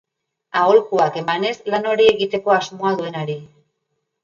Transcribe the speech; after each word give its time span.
Aholkuak 0.61 1.19
emanez 1.21 1.51
lan 1.75 1.87
hori 1.91 2.09
egiteko 2.15 2.57
asmoa 2.57 2.97
duenari. 3.03 3.39